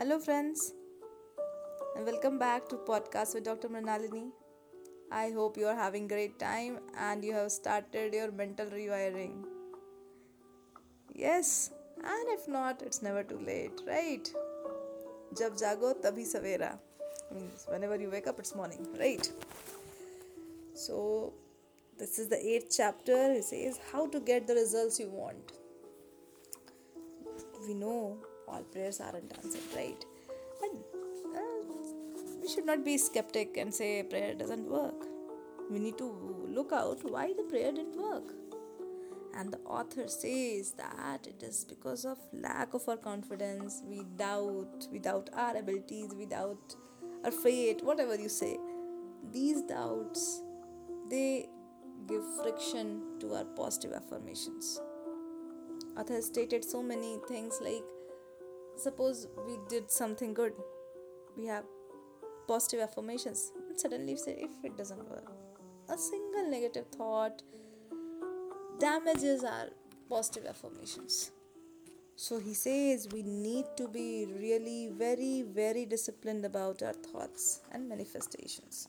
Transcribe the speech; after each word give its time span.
Hello, 0.00 0.16
friends, 0.20 0.74
and 1.96 2.06
welcome 2.06 2.38
back 2.38 2.68
to 2.68 2.76
podcast 2.76 3.34
with 3.34 3.42
Dr. 3.42 3.68
Manalini. 3.68 4.30
I 5.10 5.32
hope 5.32 5.56
you 5.56 5.66
are 5.66 5.74
having 5.74 6.06
great 6.06 6.38
time 6.38 6.78
and 6.96 7.24
you 7.24 7.32
have 7.32 7.50
started 7.50 8.14
your 8.14 8.30
mental 8.30 8.66
rewiring. 8.66 9.42
Yes, 11.12 11.72
and 11.96 12.28
if 12.28 12.46
not, 12.46 12.80
it's 12.80 13.02
never 13.02 13.24
too 13.24 13.40
late, 13.44 13.80
right? 13.88 14.30
Jab 15.36 15.58
jago 15.60 15.92
tabhi 15.94 16.28
savera 16.34 16.78
means 17.34 17.66
whenever 17.66 17.96
you 17.96 18.08
wake 18.08 18.28
up, 18.28 18.38
it's 18.38 18.54
morning, 18.54 18.86
right? 19.00 19.28
So 20.74 21.32
this 21.98 22.20
is 22.20 22.28
the 22.28 22.40
eighth 22.54 22.72
chapter. 22.76 23.20
It 23.32 23.46
says 23.46 23.80
how 23.90 24.06
to 24.06 24.20
get 24.20 24.46
the 24.46 24.54
results 24.54 25.00
you 25.00 25.08
want. 25.08 25.54
We 27.66 27.74
know 27.74 28.18
all 28.48 28.62
prayers 28.62 29.00
aren't 29.00 29.32
answered, 29.42 29.62
right? 29.74 30.04
But 30.60 30.70
uh, 31.36 31.42
we 32.40 32.48
should 32.48 32.66
not 32.66 32.84
be 32.84 32.98
skeptic 32.98 33.56
and 33.56 33.74
say 33.74 34.02
prayer 34.02 34.34
doesn't 34.34 34.68
work. 34.68 35.06
We 35.70 35.78
need 35.78 35.98
to 35.98 36.46
look 36.48 36.72
out 36.72 36.98
why 37.10 37.32
the 37.36 37.42
prayer 37.44 37.72
didn't 37.72 38.00
work. 38.00 38.32
And 39.36 39.52
the 39.52 39.58
author 39.58 40.08
says 40.08 40.72
that 40.72 41.26
it 41.26 41.42
is 41.42 41.64
because 41.64 42.04
of 42.04 42.18
lack 42.32 42.74
of 42.74 42.88
our 42.88 42.96
confidence. 42.96 43.82
We 43.86 44.02
doubt, 44.16 44.88
doubt 45.02 45.30
our 45.32 45.56
abilities, 45.56 46.14
without 46.14 46.74
our 47.24 47.30
fate, 47.30 47.84
whatever 47.84 48.16
you 48.16 48.28
say. 48.28 48.56
These 49.30 49.62
doubts, 49.62 50.42
they 51.10 51.48
give 52.08 52.22
friction 52.42 53.02
to 53.20 53.34
our 53.34 53.44
positive 53.44 53.92
affirmations. 53.92 54.80
Author 55.96 56.14
has 56.14 56.26
stated 56.26 56.64
so 56.64 56.82
many 56.82 57.18
things 57.28 57.58
like 57.62 57.84
suppose 58.78 59.26
we 59.46 59.58
did 59.68 59.90
something 59.90 60.34
good. 60.34 60.52
We 61.36 61.46
have 61.46 61.64
positive 62.46 62.80
affirmations. 62.80 63.52
But 63.68 63.80
suddenly 63.80 64.16
say 64.16 64.36
if 64.38 64.64
it 64.64 64.76
doesn't 64.76 65.08
work 65.08 65.32
a 65.90 65.96
single 65.96 66.50
negative 66.50 66.86
thought 66.88 67.42
damages 68.78 69.42
our 69.42 69.68
positive 70.08 70.46
affirmations. 70.46 71.30
So 72.16 72.38
he 72.38 72.52
says 72.52 73.08
we 73.12 73.22
need 73.22 73.64
to 73.76 73.88
be 73.88 74.26
really 74.38 74.90
very 74.92 75.42
very 75.42 75.86
disciplined 75.86 76.44
about 76.44 76.82
our 76.82 76.92
thoughts 76.92 77.60
and 77.72 77.88
manifestations. 77.88 78.88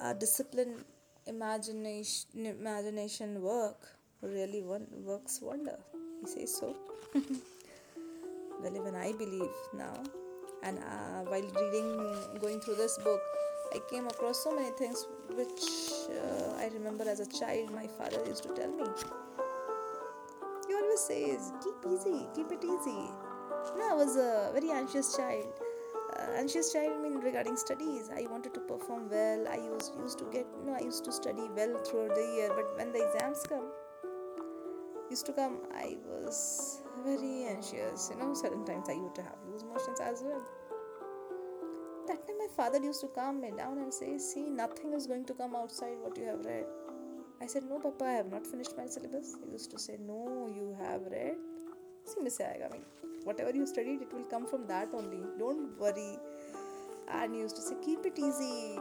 Our 0.00 0.14
disciplined 0.14 0.84
imagination 1.26 2.46
imagination 2.46 3.42
work 3.42 3.88
really 4.22 4.62
one, 4.62 4.86
works 4.90 5.40
wonder 5.42 5.78
he 6.20 6.26
says 6.26 6.54
so. 6.56 6.76
Well 8.62 8.76
even 8.76 8.94
i 8.94 9.12
believe 9.12 9.56
now. 9.72 9.94
And 10.62 10.78
uh, 10.78 11.20
while 11.30 11.40
reading 11.60 12.40
going 12.40 12.60
through 12.60 12.74
this 12.76 12.98
book 12.98 13.20
i 13.74 13.78
came 13.90 14.06
across 14.06 14.42
so 14.44 14.54
many 14.54 14.70
things 14.80 15.06
which 15.38 15.64
uh, 16.16 16.62
i 16.64 16.68
remember 16.74 17.08
as 17.08 17.20
a 17.20 17.28
child 17.38 17.72
my 17.72 17.86
father 17.86 18.20
used 18.26 18.42
to 18.42 18.50
tell 18.50 18.70
me. 18.70 18.84
He 20.68 20.74
always 20.74 21.00
says 21.00 21.52
keep 21.64 21.90
easy 21.92 22.26
keep 22.34 22.52
it 22.52 22.64
easy. 22.64 23.00
Know, 23.78 23.88
i 23.90 23.94
was 23.94 24.16
a 24.16 24.50
very 24.52 24.70
anxious 24.70 25.16
child 25.16 25.46
uh, 26.18 26.32
anxious 26.36 26.72
child 26.72 26.92
I 26.98 27.02
mean 27.02 27.20
regarding 27.20 27.56
studies. 27.56 28.10
I 28.14 28.26
wanted 28.30 28.52
to 28.54 28.60
perform 28.60 29.08
well. 29.08 29.46
I 29.48 29.56
used 29.56 29.92
used 30.02 30.18
to 30.18 30.24
get 30.24 30.46
you 30.58 30.66
know 30.66 30.74
i 30.74 30.80
used 30.80 31.04
to 31.04 31.12
study 31.12 31.46
well 31.56 31.78
throughout 31.84 32.14
the 32.14 32.26
year. 32.36 32.50
But 32.54 32.76
when 32.76 32.92
the 32.92 33.06
exams 33.06 33.44
come 33.48 33.70
used 35.10 35.26
to 35.26 35.32
come, 35.32 35.58
I 35.74 35.96
was 36.06 36.80
very 37.04 37.44
anxious. 37.44 38.10
You 38.12 38.18
know, 38.20 38.32
certain 38.32 38.64
times 38.64 38.88
I 38.88 38.92
used 38.92 39.16
to 39.16 39.22
have 39.22 39.36
loose 39.50 39.64
motions 39.64 40.00
as 40.00 40.22
well. 40.22 40.42
That 42.06 42.26
time, 42.26 42.38
my 42.38 42.46
father 42.56 42.78
used 42.78 43.00
to 43.00 43.08
calm 43.08 43.40
me 43.40 43.50
down 43.56 43.78
and 43.78 43.92
say, 43.92 44.18
See, 44.18 44.48
nothing 44.48 44.92
is 44.92 45.06
going 45.06 45.24
to 45.26 45.34
come 45.34 45.56
outside 45.56 45.96
what 46.00 46.16
you 46.16 46.24
have 46.24 46.44
read. 46.44 46.64
I 47.42 47.46
said, 47.46 47.64
No, 47.64 47.80
Papa, 47.80 48.04
I 48.04 48.12
have 48.12 48.30
not 48.30 48.46
finished 48.46 48.76
my 48.76 48.86
syllabus. 48.86 49.36
He 49.44 49.50
used 49.50 49.70
to 49.72 49.78
say, 49.78 49.98
No, 50.00 50.48
you 50.54 50.76
have 50.80 51.02
read. 51.10 51.34
See, 52.04 52.20
Miss 52.22 52.40
I 52.40 52.68
mean, 52.72 52.82
whatever 53.24 53.50
you 53.50 53.66
studied, 53.66 54.02
it 54.02 54.12
will 54.12 54.24
come 54.24 54.46
from 54.46 54.66
that 54.68 54.88
only. 54.94 55.22
Don't 55.38 55.78
worry. 55.78 56.18
And 57.08 57.34
he 57.34 57.40
used 57.40 57.56
to 57.56 57.62
say, 57.62 57.74
Keep 57.84 58.06
it 58.06 58.18
easy. 58.18 58.78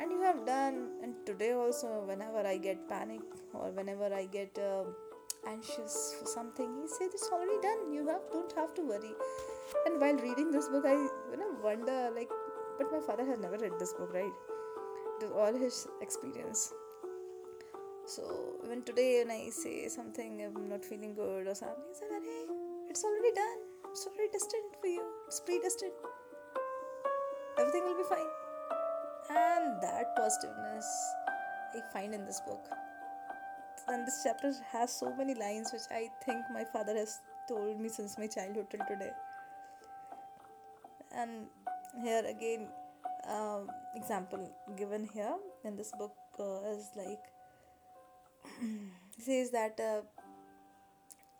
And 0.00 0.10
you 0.10 0.20
have 0.22 0.46
done. 0.46 0.88
And 1.02 1.14
today 1.26 1.52
also, 1.52 2.04
whenever 2.06 2.46
I 2.46 2.56
get 2.56 2.88
panic 2.88 3.20
or 3.52 3.70
whenever 3.70 4.12
I 4.14 4.24
get. 4.24 4.58
Uh, 4.58 4.84
anxious 5.46 6.14
for 6.18 6.26
something 6.26 6.68
he 6.80 6.88
said 6.88 7.08
it's 7.12 7.28
already 7.32 7.60
done. 7.62 7.92
You 7.92 8.06
have 8.08 8.22
don't 8.32 8.52
have 8.56 8.74
to 8.74 8.82
worry. 8.82 9.14
And 9.86 10.00
while 10.00 10.18
reading 10.26 10.50
this 10.50 10.68
book 10.68 10.84
i 10.86 10.94
you 10.94 11.38
know 11.42 11.50
wonder 11.62 12.10
like 12.14 12.30
but 12.78 12.92
my 12.92 13.00
father 13.00 13.24
has 13.24 13.38
never 13.38 13.58
read 13.58 13.72
this 13.78 13.92
book 13.94 14.12
right? 14.12 14.32
It 15.22 15.32
all 15.32 15.54
his 15.54 15.86
experience. 16.00 16.72
So 18.06 18.22
even 18.64 18.82
today 18.82 19.22
when 19.22 19.30
i 19.36 19.48
say 19.50 19.88
something 19.88 20.42
i'm 20.46 20.68
not 20.68 20.84
feeling 20.84 21.14
good 21.14 21.46
or 21.46 21.54
something 21.54 21.84
he 21.88 21.94
said 21.94 22.08
hey 22.12 22.44
it's 22.88 23.04
already 23.04 23.32
done. 23.34 23.58
It's 23.90 24.06
already 24.06 24.30
destined 24.32 24.76
for 24.80 24.86
you. 24.86 25.04
It's 25.26 25.40
predestined. 25.40 25.92
Everything 27.58 27.84
will 27.84 27.96
be 27.96 28.08
fine. 28.08 28.30
And 29.28 29.82
that 29.82 30.14
positiveness 30.16 30.86
i 31.74 31.80
find 31.92 32.14
in 32.14 32.24
this 32.24 32.40
book 32.46 32.64
and 33.88 34.06
this 34.06 34.20
chapter 34.24 34.52
has 34.72 34.92
so 34.92 35.14
many 35.16 35.34
lines 35.34 35.72
which 35.72 35.88
I 35.90 36.10
think 36.24 36.44
my 36.52 36.64
father 36.64 36.94
has 36.96 37.18
told 37.48 37.80
me 37.80 37.88
since 37.88 38.18
my 38.18 38.26
childhood 38.26 38.66
till 38.70 38.80
today. 38.86 39.10
And 41.14 41.46
here 42.02 42.24
again, 42.26 42.68
um, 43.28 43.70
example 43.94 44.50
given 44.76 45.08
here 45.12 45.34
in 45.64 45.76
this 45.76 45.92
book 45.98 46.14
uh, 46.38 46.60
is 46.70 46.90
like 46.96 47.24
says 49.18 49.50
that 49.50 49.80
uh, 49.80 50.02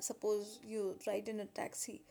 suppose 0.00 0.60
you 0.64 0.96
ride 1.06 1.28
in 1.28 1.40
a 1.40 1.44
taxi 1.44 2.02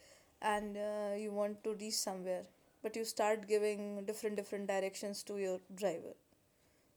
and 0.42 0.78
uh, 0.78 1.16
you 1.16 1.32
want 1.32 1.64
to 1.64 1.74
reach 1.76 1.94
somewhere 1.94 2.44
but 2.84 2.96
you 2.96 3.06
start 3.06 3.48
giving 3.48 4.04
different 4.06 4.36
different 4.36 4.68
directions 4.68 5.24
to 5.24 5.38
your 5.38 5.60
driver. 5.76 6.16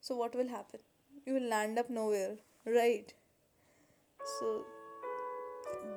So 0.01 0.17
what 0.17 0.35
will 0.35 0.49
happen? 0.49 0.81
You 1.27 1.35
will 1.35 1.49
land 1.49 1.79
up 1.79 1.91
nowhere 1.91 2.37
right 2.67 3.13
so 4.25 4.65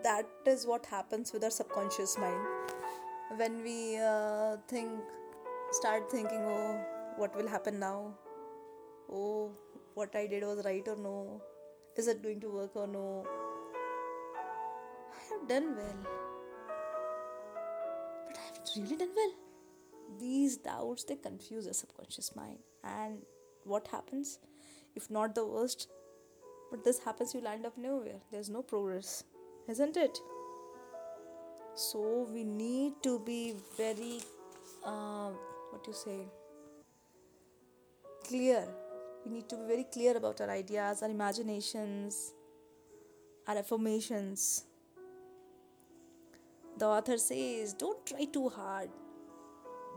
that 0.04 0.28
is 0.46 0.66
what 0.66 0.86
happens 0.86 1.32
with 1.34 1.44
our 1.44 1.50
subconscious 1.50 2.18
mind. 2.18 2.46
When 3.36 3.64
we 3.64 3.98
uh, 3.98 4.58
think 4.68 4.92
start 5.72 6.10
thinking 6.12 6.42
oh 6.42 6.80
what 7.18 7.36
will 7.36 7.48
happen 7.48 7.80
now? 7.80 8.14
Oh 9.12 9.52
what 9.94 10.16
i 10.16 10.28
did 10.28 10.44
was 10.44 10.64
right 10.66 10.88
or 10.88 10.98
no? 10.98 11.42
Is 11.96 12.08
it 12.08 12.22
going 12.22 12.40
to 12.42 12.50
work 12.50 12.76
or 12.76 12.88
no? 12.88 13.26
I 15.16 15.34
have 15.34 15.48
done 15.48 15.76
well. 15.76 15.98
But 18.28 18.38
i 18.38 18.46
have 18.46 18.60
really 18.76 18.98
done 18.98 19.16
well. 19.16 19.34
These 20.20 20.58
doubts 20.58 21.04
they 21.06 21.16
confuse 21.16 21.66
the 21.66 21.74
subconscious 21.74 22.36
mind. 22.36 22.60
And 22.84 23.20
what 23.64 23.88
happens? 23.88 24.40
If 24.96 25.10
not 25.10 25.36
the 25.36 25.46
worst 25.46 25.88
but 26.70 26.84
this 26.84 27.00
happens, 27.00 27.34
you 27.34 27.42
land 27.42 27.66
up 27.66 27.78
nowhere. 27.78 28.20
There's 28.32 28.50
no 28.50 28.62
progress, 28.62 29.24
isn't 29.70 29.98
it? 29.98 30.20
So 31.76 32.28
we 32.34 32.44
need 32.44 32.94
to 33.04 33.20
be 33.20 33.56
very, 33.78 34.20
uh, 34.84 35.30
what 35.72 35.86
you 35.88 35.94
say, 35.94 36.28
clear. 38.28 38.68
We 39.26 39.32
need 39.32 39.50
to 39.50 39.58
be 39.58 39.68
very 39.68 39.84
clear 39.86 40.18
about 40.18 40.42
our 40.42 40.50
ideas, 40.50 41.04
our 41.04 41.10
imaginations, 41.10 42.34
our 43.48 43.58
affirmations. 43.58 44.66
The 46.78 46.86
author 46.86 47.18
says, 47.18 47.74
don't 47.74 48.06
try 48.06 48.26
too 48.26 48.50
hard. 48.50 48.90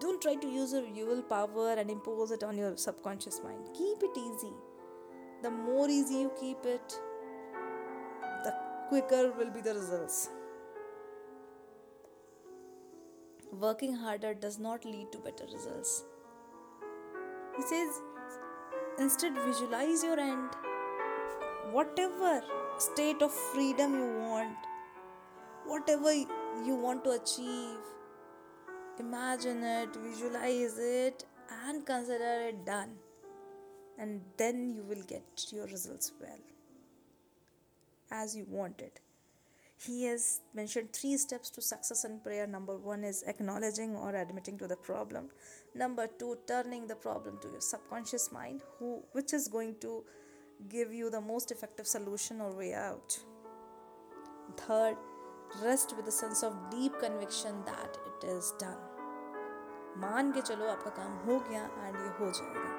Don't 0.00 0.22
try 0.22 0.34
to 0.34 0.46
use 0.46 0.72
your 0.72 1.06
will 1.06 1.22
power 1.22 1.74
and 1.74 1.90
impose 1.90 2.30
it 2.30 2.42
on 2.42 2.56
your 2.56 2.76
subconscious 2.76 3.40
mind. 3.42 3.66
Keep 3.76 4.02
it 4.02 4.16
easy 4.16 4.52
the 5.42 5.50
more 5.50 5.88
easy 5.88 6.14
you 6.14 6.30
keep 6.38 6.64
it, 6.64 7.00
the 8.44 8.52
quicker 8.88 9.32
will 9.38 9.50
be 9.50 9.60
the 9.60 9.74
results. 9.74 10.28
Working 13.52 13.94
harder 13.94 14.34
does 14.34 14.58
not 14.58 14.84
lead 14.84 15.10
to 15.12 15.18
better 15.18 15.44
results. 15.52 16.04
He 17.56 17.62
says, 17.62 18.00
instead, 18.98 19.34
visualize 19.46 20.04
your 20.04 20.20
end. 20.20 20.50
Whatever 21.72 22.42
state 22.78 23.22
of 23.22 23.32
freedom 23.32 23.94
you 23.94 24.28
want, 24.28 24.56
whatever 25.66 26.12
you 26.12 26.74
want 26.74 27.04
to 27.04 27.10
achieve, 27.10 27.78
imagine 28.98 29.62
it, 29.64 29.96
visualize 29.96 30.78
it, 30.78 31.24
and 31.66 31.84
consider 31.84 32.48
it 32.48 32.64
done 32.64 32.90
and 33.99 34.21
then 34.37 34.69
you 34.69 34.83
will 34.83 35.03
get 35.03 35.45
your 35.51 35.65
results 35.67 36.11
well 36.21 36.39
as 38.11 38.35
you 38.35 38.45
want 38.49 38.81
it. 38.81 38.99
he 39.83 39.95
has 40.05 40.25
mentioned 40.57 40.91
three 40.93 41.17
steps 41.17 41.49
to 41.55 41.61
success 41.61 42.03
in 42.05 42.19
prayer. 42.19 42.47
Number 42.47 42.75
one 42.77 43.03
is 43.03 43.23
acknowledging 43.27 43.95
or 43.95 44.15
admitting 44.15 44.57
to 44.59 44.67
the 44.67 44.77
problem. 44.77 45.25
Number 45.75 46.07
two, 46.21 46.37
turning 46.47 46.87
the 46.87 46.95
problem 46.95 47.37
to 47.41 47.49
your 47.49 47.61
subconscious 47.61 48.31
mind, 48.31 48.61
who 48.79 49.03
which 49.11 49.33
is 49.33 49.47
going 49.47 49.75
to 49.81 50.03
give 50.69 50.93
you 50.93 51.09
the 51.09 51.21
most 51.21 51.51
effective 51.51 51.87
solution 51.87 52.39
or 52.41 52.51
way 52.55 52.73
out. 52.73 53.17
Third, 54.57 54.95
rest 55.63 55.95
with 55.97 56.07
a 56.07 56.11
sense 56.11 56.43
of 56.43 56.55
deep 56.71 56.97
conviction 56.99 57.61
that 57.65 57.97
it 58.13 58.27
is 58.37 58.53
done. 58.59 58.81
मान 59.97 60.31
के 60.31 60.41
चलो 60.41 60.65
आपका 60.67 60.89
काम 60.95 61.13
हो 61.27 61.39
गया 61.49 61.63
and 61.85 61.95
ये 61.95 62.09
हो 62.17 62.31
जाएगा 62.39 62.78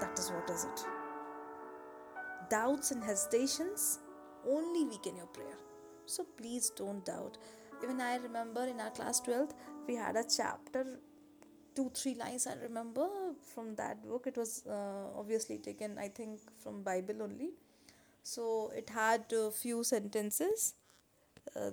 that 0.00 0.18
is 0.18 0.30
what 0.30 0.48
is 0.50 0.64
it. 0.64 0.84
Doubts 2.48 2.90
and 2.90 3.04
hesitations 3.04 4.00
only 4.48 4.84
weaken 4.84 5.16
your 5.16 5.26
prayer. 5.26 5.58
So 6.06 6.24
please 6.36 6.70
don't 6.70 7.04
doubt. 7.04 7.38
Even 7.82 8.00
I 8.00 8.16
remember 8.16 8.64
in 8.64 8.80
our 8.80 8.90
class 8.90 9.20
12th, 9.20 9.52
we 9.86 9.94
had 9.94 10.16
a 10.16 10.24
chapter, 10.24 10.98
two, 11.74 11.90
three 11.94 12.14
lines 12.14 12.46
I 12.46 12.54
remember 12.54 13.06
from 13.54 13.74
that 13.76 14.02
book. 14.06 14.26
It 14.26 14.36
was 14.36 14.64
uh, 14.68 15.18
obviously 15.18 15.58
taken, 15.58 15.98
I 15.98 16.08
think, 16.08 16.40
from 16.58 16.82
Bible 16.82 17.22
only. 17.22 17.50
So 18.22 18.72
it 18.76 18.90
had 18.90 19.32
a 19.32 19.50
few 19.50 19.84
sentences. 19.84 20.74
Uh, 21.56 21.70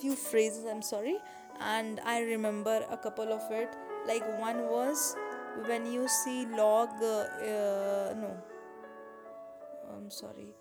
few 0.00 0.16
phrases 0.16 0.64
i'm 0.64 0.82
sorry 0.82 1.16
and 1.60 2.00
i 2.04 2.20
remember 2.22 2.84
a 2.90 2.96
couple 2.96 3.32
of 3.32 3.42
it 3.50 3.68
like 4.06 4.24
one 4.40 4.62
was 4.68 5.14
when 5.65 5.85
you 5.85 6.07
see 6.07 6.45
log, 6.45 6.89
uh, 7.01 7.27
uh, 7.41 8.13
no, 8.15 8.37
I'm 9.93 10.11
sorry 10.11 10.53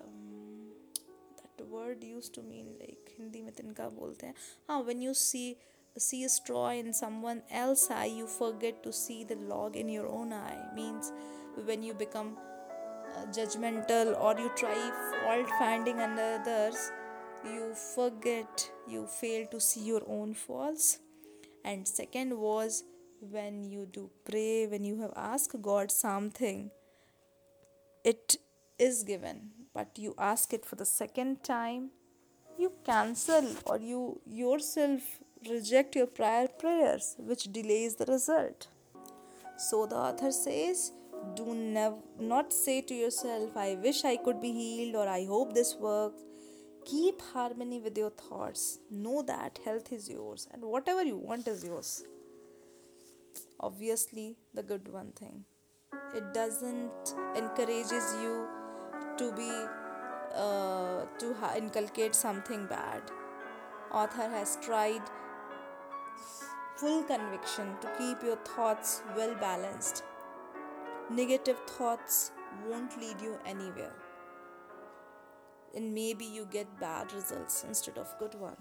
um, 0.00 0.70
that 1.56 1.66
word 1.66 2.04
used 2.04 2.34
to 2.34 2.42
mean 2.42 2.66
like 2.80 3.14
Hindi 3.18 3.40
में 3.42 3.52
तिनका 3.52 3.88
बोलते 3.98 4.26
हैं 4.26 4.34
हाँ 4.68 4.84
when 4.86 5.00
you 5.02 5.14
see 5.14 5.56
see 6.04 6.22
a 6.24 6.28
straw 6.28 6.68
in 6.80 6.92
someone 6.98 7.40
else 7.60 7.90
eye 7.90 8.10
you 8.18 8.26
forget 8.34 8.82
to 8.82 8.92
see 8.92 9.24
the 9.24 9.36
log 9.52 9.76
in 9.76 9.88
your 9.88 10.06
own 10.18 10.32
eye 10.32 10.60
means 10.76 11.12
when 11.70 11.82
you 11.82 11.94
become 11.94 12.36
uh, 12.36 13.24
judgmental 13.38 14.12
or 14.20 14.38
you 14.38 14.52
try 14.62 14.76
fault 15.14 15.50
finding 15.58 16.04
in 16.06 16.18
others 16.26 16.92
you 17.44 17.72
forget 17.74 18.70
you 18.86 19.06
fail 19.06 19.46
to 19.56 19.60
see 19.60 19.82
your 19.88 20.02
own 20.18 20.34
faults 20.34 21.00
and 21.64 21.88
second 21.88 22.38
was 22.46 22.84
when 23.31 23.63
you 23.63 23.85
do 23.85 24.09
pray 24.29 24.67
when 24.67 24.83
you 24.83 24.99
have 25.01 25.13
asked 25.15 25.61
god 25.61 25.91
something 25.91 26.71
it 28.03 28.37
is 28.77 29.03
given. 29.03 29.51
But 29.73 29.97
you 29.97 30.13
ask 30.17 30.53
it 30.53 30.65
for 30.65 30.75
the 30.75 30.85
second 30.85 31.43
time 31.43 31.91
you 32.57 32.71
cancel 32.85 33.47
or 33.65 33.79
you 33.79 34.21
yourself 34.27 35.01
reject 35.49 35.95
your 35.95 36.05
prior 36.05 36.47
prayers 36.47 37.15
which 37.17 37.51
delays 37.51 37.95
the 37.95 38.05
result. 38.05 38.67
So 39.57 39.85
the 39.85 39.95
author 39.95 40.31
says 40.31 40.91
do 41.35 41.55
nev- 41.55 42.03
not 42.19 42.51
say 42.51 42.81
to 42.81 42.93
yourself 42.93 43.55
i 43.55 43.75
wish 43.75 44.03
i 44.03 44.17
could 44.17 44.41
be 44.41 44.51
healed 44.51 44.95
or 45.01 45.07
i 45.07 45.23
hope 45.25 45.53
this 45.53 45.73
works 45.79 46.21
keep 46.85 47.21
harmony 47.21 47.79
with 47.79 47.97
your 47.97 48.09
thoughts. 48.09 48.79
Know 48.91 49.21
that 49.21 49.57
health 49.63 49.93
is 49.93 50.09
yours 50.09 50.49
and 50.53 50.61
whatever 50.63 51.01
you 51.01 51.15
want 51.15 51.47
is 51.47 51.63
yours 51.63 52.03
obviously 53.59 54.37
the 54.53 54.63
good 54.63 54.87
one 54.91 55.11
thing. 55.11 55.45
It 56.15 56.33
doesn't 56.33 57.15
encourages 57.35 58.15
you 58.21 58.47
to 59.17 59.31
be 59.33 59.51
uh, 60.35 61.05
to 61.19 61.33
ha- 61.39 61.53
inculcate 61.57 62.15
something 62.15 62.65
bad. 62.65 63.01
Author 63.91 64.29
has 64.29 64.57
tried 64.61 65.01
full 66.77 67.03
conviction 67.03 67.75
to 67.81 67.91
keep 67.97 68.23
your 68.23 68.37
thoughts 68.37 69.01
well 69.15 69.35
balanced. 69.35 70.03
Negative 71.09 71.57
thoughts 71.67 72.31
won't 72.67 72.99
lead 72.99 73.21
you 73.21 73.37
anywhere. 73.45 73.93
And 75.75 75.93
maybe 75.93 76.25
you 76.25 76.45
get 76.45 76.79
bad 76.79 77.13
results 77.13 77.63
instead 77.67 77.97
of 77.97 78.15
good 78.19 78.35
one 78.35 78.57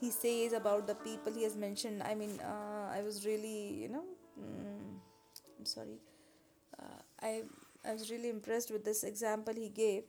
he 0.00 0.10
says 0.10 0.52
about 0.52 0.86
the 0.86 0.94
people 0.96 1.32
he 1.32 1.42
has 1.42 1.56
mentioned 1.56 2.02
i 2.02 2.14
mean 2.14 2.38
uh, 2.40 2.86
i 2.98 3.02
was 3.02 3.24
really 3.26 3.58
you 3.82 3.88
know 3.88 4.04
mm, 4.40 4.98
i'm 5.58 5.64
sorry 5.66 5.98
uh, 6.78 7.00
i 7.22 7.42
I 7.88 7.92
was 7.92 8.10
really 8.10 8.28
impressed 8.28 8.70
with 8.72 8.84
this 8.84 9.04
example 9.04 9.54
he 9.54 9.68
gave. 9.68 10.04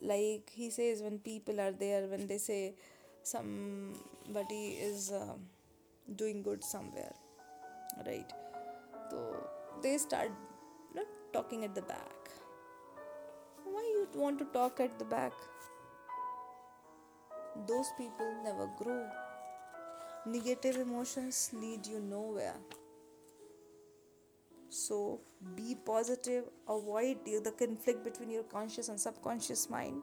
Like 0.00 0.50
he 0.54 0.70
says, 0.70 1.02
when 1.02 1.18
people 1.18 1.60
are 1.60 1.72
there, 1.72 2.06
when 2.06 2.26
they 2.26 2.38
say 2.38 2.74
somebody 3.22 4.78
is 4.88 5.10
uh, 5.12 5.34
doing 6.16 6.42
good 6.42 6.64
somewhere, 6.64 7.12
right? 8.06 8.32
So 9.10 9.48
they 9.82 9.98
start 9.98 10.30
you 10.94 11.00
know, 11.00 11.06
talking 11.32 11.64
at 11.64 11.74
the 11.74 11.82
back. 11.82 12.30
Why 13.64 13.80
you 13.82 14.06
want 14.14 14.38
to 14.38 14.44
talk 14.46 14.78
at 14.80 14.98
the 14.98 15.04
back? 15.04 15.32
Those 17.66 17.92
people 17.96 18.34
never 18.42 18.68
grow. 18.76 19.06
Negative 20.26 20.76
emotions 20.76 21.50
lead 21.52 21.86
you 21.86 22.00
nowhere. 22.00 22.56
So 24.68 25.20
be 25.54 25.76
positive, 25.86 26.44
avoid 26.68 27.24
the 27.24 27.52
conflict 27.56 28.02
between 28.02 28.30
your 28.30 28.42
conscious 28.42 28.88
and 28.88 28.98
subconscious 28.98 29.70
mind. 29.70 30.02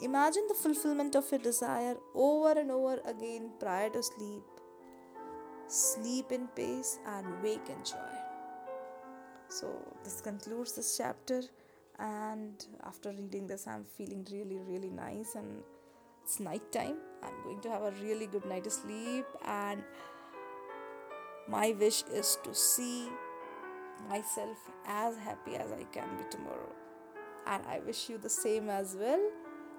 Imagine 0.00 0.44
the 0.46 0.54
fulfillment 0.54 1.16
of 1.16 1.28
your 1.32 1.40
desire 1.40 1.96
over 2.14 2.52
and 2.52 2.70
over 2.70 3.00
again 3.04 3.50
prior 3.58 3.90
to 3.90 4.02
sleep. 4.02 4.44
Sleep 5.66 6.30
in 6.30 6.46
peace 6.48 7.00
and 7.06 7.26
wake 7.42 7.68
in 7.68 7.82
joy. 7.84 8.18
So, 9.48 9.74
this 10.04 10.20
concludes 10.20 10.74
this 10.76 10.96
chapter, 10.96 11.42
and 11.98 12.64
after 12.84 13.10
reading 13.10 13.46
this, 13.48 13.66
I'm 13.66 13.84
feeling 13.84 14.24
really, 14.30 14.60
really 14.60 14.90
nice. 14.90 15.34
And 15.34 15.62
it's 16.28 16.40
night 16.40 16.70
time. 16.70 16.96
I'm 17.22 17.42
going 17.42 17.60
to 17.60 17.70
have 17.70 17.82
a 17.82 17.90
really 18.02 18.26
good 18.26 18.44
night 18.44 18.66
of 18.66 18.72
sleep, 18.72 19.24
and 19.46 19.82
my 21.48 21.74
wish 21.80 22.04
is 22.12 22.36
to 22.44 22.54
see 22.54 23.08
myself 24.10 24.58
as 24.86 25.16
happy 25.16 25.56
as 25.56 25.72
I 25.72 25.84
can 25.84 26.18
be 26.18 26.24
tomorrow. 26.30 26.70
And 27.46 27.64
I 27.66 27.80
wish 27.80 28.10
you 28.10 28.18
the 28.18 28.28
same 28.28 28.68
as 28.68 28.94
well. 28.94 29.30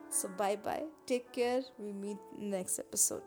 So, 0.09 0.27
bye 0.27 0.55
bye. 0.55 0.85
Take 1.05 1.31
care. 1.31 1.61
We 1.77 1.93
meet 1.93 2.17
next 2.35 2.79
episode. 2.79 3.21